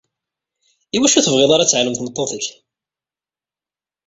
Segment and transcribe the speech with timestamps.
[0.95, 2.47] Iwacu ur tebɣiḍ ara ad teεlem tmeṭṭut-ik?